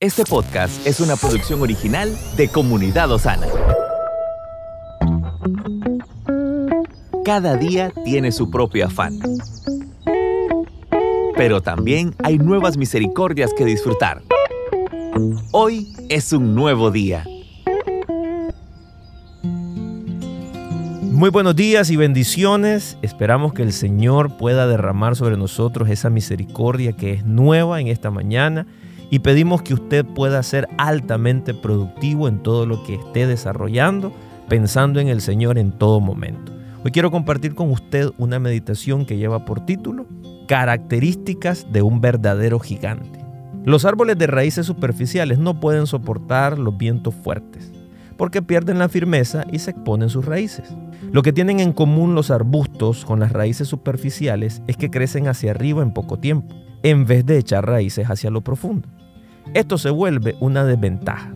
Este 0.00 0.22
podcast 0.22 0.86
es 0.86 1.00
una 1.00 1.16
producción 1.16 1.60
original 1.60 2.16
de 2.36 2.46
Comunidad 2.46 3.10
Osana. 3.10 3.48
Cada 7.24 7.56
día 7.56 7.90
tiene 8.04 8.30
su 8.30 8.48
propio 8.48 8.86
afán. 8.86 9.18
Pero 11.36 11.62
también 11.62 12.14
hay 12.22 12.38
nuevas 12.38 12.76
misericordias 12.76 13.52
que 13.52 13.64
disfrutar. 13.64 14.22
Hoy 15.50 15.88
es 16.08 16.32
un 16.32 16.54
nuevo 16.54 16.92
día. 16.92 17.24
Muy 21.02 21.30
buenos 21.30 21.56
días 21.56 21.90
y 21.90 21.96
bendiciones. 21.96 22.98
Esperamos 23.02 23.52
que 23.52 23.62
el 23.62 23.72
Señor 23.72 24.36
pueda 24.36 24.68
derramar 24.68 25.16
sobre 25.16 25.36
nosotros 25.36 25.90
esa 25.90 26.08
misericordia 26.08 26.92
que 26.92 27.14
es 27.14 27.24
nueva 27.24 27.80
en 27.80 27.88
esta 27.88 28.12
mañana 28.12 28.64
y 29.10 29.20
pedimos 29.20 29.62
que 29.62 29.74
usted 29.74 30.04
pueda 30.04 30.42
ser 30.42 30.68
altamente 30.78 31.54
productivo 31.54 32.28
en 32.28 32.42
todo 32.42 32.66
lo 32.66 32.82
que 32.84 32.94
esté 32.94 33.26
desarrollando, 33.26 34.12
pensando 34.48 35.00
en 35.00 35.08
el 35.08 35.20
Señor 35.20 35.58
en 35.58 35.72
todo 35.72 36.00
momento. 36.00 36.52
Hoy 36.84 36.90
quiero 36.90 37.10
compartir 37.10 37.54
con 37.54 37.70
usted 37.70 38.10
una 38.18 38.38
meditación 38.38 39.04
que 39.04 39.16
lleva 39.16 39.44
por 39.44 39.64
título 39.64 40.06
Características 40.46 41.66
de 41.72 41.82
un 41.82 42.00
verdadero 42.00 42.58
gigante. 42.58 43.24
Los 43.64 43.84
árboles 43.84 44.16
de 44.16 44.26
raíces 44.26 44.66
superficiales 44.66 45.38
no 45.38 45.60
pueden 45.60 45.86
soportar 45.86 46.58
los 46.58 46.76
vientos 46.78 47.14
fuertes 47.14 47.72
porque 48.18 48.42
pierden 48.42 48.78
la 48.78 48.90
firmeza 48.90 49.44
y 49.50 49.60
se 49.60 49.70
exponen 49.70 50.10
sus 50.10 50.26
raíces. 50.26 50.74
Lo 51.12 51.22
que 51.22 51.32
tienen 51.32 51.60
en 51.60 51.72
común 51.72 52.14
los 52.14 52.30
arbustos 52.30 53.04
con 53.04 53.20
las 53.20 53.32
raíces 53.32 53.68
superficiales 53.68 54.60
es 54.66 54.76
que 54.76 54.90
crecen 54.90 55.28
hacia 55.28 55.52
arriba 55.52 55.82
en 55.82 55.92
poco 55.92 56.18
tiempo, 56.18 56.54
en 56.82 57.06
vez 57.06 57.24
de 57.26 57.38
echar 57.38 57.66
raíces 57.66 58.08
hacia 58.08 58.30
lo 58.30 58.42
profundo. 58.42 58.88
Esto 59.54 59.78
se 59.78 59.90
vuelve 59.90 60.36
una 60.40 60.64
desventaja. 60.64 61.34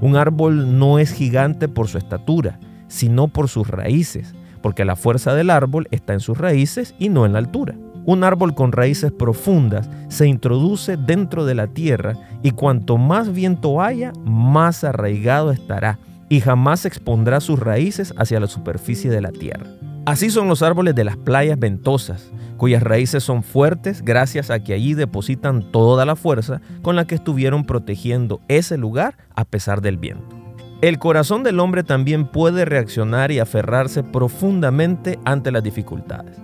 Un 0.00 0.16
árbol 0.16 0.78
no 0.78 0.98
es 0.98 1.12
gigante 1.12 1.68
por 1.68 1.88
su 1.88 1.98
estatura, 1.98 2.58
sino 2.88 3.28
por 3.28 3.48
sus 3.48 3.68
raíces, 3.68 4.34
porque 4.62 4.84
la 4.84 4.96
fuerza 4.96 5.34
del 5.34 5.50
árbol 5.50 5.88
está 5.90 6.12
en 6.12 6.20
sus 6.20 6.38
raíces 6.38 6.94
y 6.98 7.08
no 7.08 7.26
en 7.26 7.32
la 7.32 7.38
altura. 7.38 7.74
Un 8.06 8.22
árbol 8.22 8.54
con 8.54 8.72
raíces 8.72 9.12
profundas 9.12 9.88
se 10.08 10.26
introduce 10.26 10.96
dentro 10.96 11.46
de 11.46 11.54
la 11.54 11.68
tierra 11.68 12.14
y 12.42 12.50
cuanto 12.50 12.98
más 12.98 13.32
viento 13.32 13.80
haya, 13.80 14.12
más 14.24 14.84
arraigado 14.84 15.50
estará 15.50 15.98
y 16.28 16.40
jamás 16.40 16.84
expondrá 16.84 17.40
sus 17.40 17.58
raíces 17.58 18.12
hacia 18.18 18.40
la 18.40 18.46
superficie 18.46 19.10
de 19.10 19.22
la 19.22 19.32
tierra. 19.32 19.66
Así 20.06 20.28
son 20.28 20.48
los 20.48 20.62
árboles 20.62 20.94
de 20.94 21.04
las 21.04 21.16
playas 21.16 21.58
ventosas, 21.58 22.30
cuyas 22.58 22.82
raíces 22.82 23.24
son 23.24 23.42
fuertes 23.42 24.02
gracias 24.02 24.50
a 24.50 24.60
que 24.60 24.74
allí 24.74 24.92
depositan 24.92 25.72
toda 25.72 26.04
la 26.04 26.14
fuerza 26.14 26.60
con 26.82 26.94
la 26.94 27.06
que 27.06 27.14
estuvieron 27.14 27.64
protegiendo 27.64 28.42
ese 28.48 28.76
lugar 28.76 29.16
a 29.34 29.46
pesar 29.46 29.80
del 29.80 29.96
viento. 29.96 30.36
El 30.82 30.98
corazón 30.98 31.42
del 31.42 31.58
hombre 31.58 31.84
también 31.84 32.26
puede 32.26 32.66
reaccionar 32.66 33.32
y 33.32 33.38
aferrarse 33.38 34.02
profundamente 34.02 35.18
ante 35.24 35.50
las 35.50 35.62
dificultades. 35.62 36.36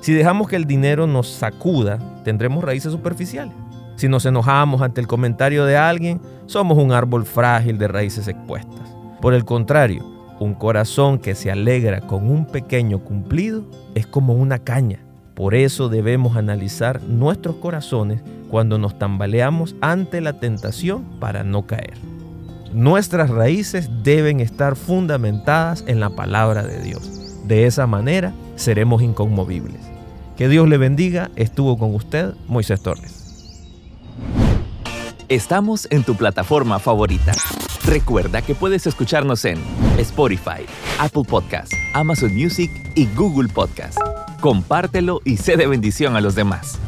Si 0.00 0.12
dejamos 0.12 0.46
que 0.46 0.54
el 0.54 0.66
dinero 0.66 1.08
nos 1.08 1.26
sacuda, 1.26 1.98
tendremos 2.22 2.62
raíces 2.62 2.92
superficiales. 2.92 3.54
Si 3.96 4.06
nos 4.06 4.26
enojamos 4.26 4.80
ante 4.80 5.00
el 5.00 5.08
comentario 5.08 5.64
de 5.64 5.76
alguien, 5.76 6.20
somos 6.46 6.78
un 6.78 6.92
árbol 6.92 7.26
frágil 7.26 7.78
de 7.78 7.88
raíces 7.88 8.28
expuestas. 8.28 8.94
Por 9.20 9.34
el 9.34 9.44
contrario, 9.44 10.17
un 10.40 10.54
corazón 10.54 11.18
que 11.18 11.34
se 11.34 11.50
alegra 11.50 12.00
con 12.00 12.30
un 12.30 12.46
pequeño 12.46 13.00
cumplido 13.00 13.64
es 13.94 14.06
como 14.06 14.34
una 14.34 14.58
caña. 14.58 15.00
Por 15.34 15.54
eso 15.54 15.88
debemos 15.88 16.36
analizar 16.36 17.02
nuestros 17.02 17.56
corazones 17.56 18.20
cuando 18.48 18.78
nos 18.78 18.98
tambaleamos 18.98 19.76
ante 19.80 20.20
la 20.20 20.34
tentación 20.40 21.04
para 21.20 21.44
no 21.44 21.66
caer. 21.66 21.94
Nuestras 22.72 23.30
raíces 23.30 23.88
deben 24.02 24.40
estar 24.40 24.76
fundamentadas 24.76 25.84
en 25.86 26.00
la 26.00 26.10
palabra 26.10 26.64
de 26.64 26.82
Dios. 26.82 27.46
De 27.46 27.66
esa 27.66 27.86
manera 27.86 28.32
seremos 28.56 29.02
inconmovibles. 29.02 29.80
Que 30.36 30.48
Dios 30.48 30.68
le 30.68 30.76
bendiga. 30.76 31.30
Estuvo 31.34 31.78
con 31.78 31.94
usted 31.94 32.34
Moisés 32.46 32.80
Torres. 32.80 33.17
Estamos 35.28 35.86
en 35.90 36.04
tu 36.04 36.14
plataforma 36.16 36.78
favorita. 36.78 37.32
Recuerda 37.84 38.40
que 38.40 38.54
puedes 38.54 38.86
escucharnos 38.86 39.44
en 39.44 39.58
Spotify, 39.98 40.64
Apple 40.98 41.24
Podcast, 41.28 41.70
Amazon 41.92 42.34
Music 42.34 42.70
y 42.94 43.06
Google 43.14 43.50
Podcast. 43.50 43.98
Compártelo 44.40 45.20
y 45.26 45.36
sé 45.36 45.58
de 45.58 45.66
bendición 45.66 46.16
a 46.16 46.22
los 46.22 46.34
demás. 46.34 46.78